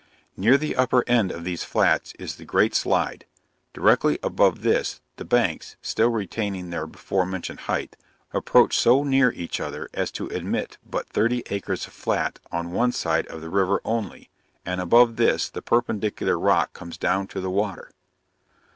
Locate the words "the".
0.57-0.75, 2.37-2.43, 5.17-5.25, 13.41-13.49, 15.51-15.61, 17.39-17.51